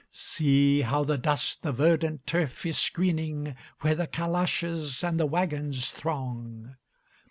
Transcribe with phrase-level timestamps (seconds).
[0.11, 5.91] See how the dust the verdant turf is screening, Where the calashes and the wagons
[5.91, 6.75] throng!